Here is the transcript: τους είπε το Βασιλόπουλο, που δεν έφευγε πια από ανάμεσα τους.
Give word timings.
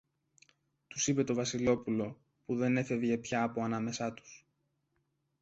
τους 0.87 1.07
είπε 1.07 1.23
το 1.23 1.33
Βασιλόπουλο, 1.33 2.19
που 2.45 2.55
δεν 2.55 2.77
έφευγε 2.77 3.17
πια 3.17 3.43
από 3.43 3.61
ανάμεσα 3.61 4.13
τους. 4.13 4.45